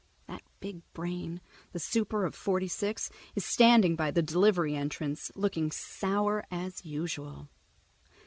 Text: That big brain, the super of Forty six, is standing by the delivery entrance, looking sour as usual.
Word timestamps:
That 0.25 0.41
big 0.59 0.81
brain, 0.93 1.41
the 1.73 1.79
super 1.79 2.25
of 2.25 2.33
Forty 2.33 2.67
six, 2.67 3.11
is 3.35 3.45
standing 3.45 3.95
by 3.95 4.09
the 4.09 4.23
delivery 4.23 4.75
entrance, 4.75 5.31
looking 5.35 5.69
sour 5.71 6.43
as 6.49 6.83
usual. 6.83 7.49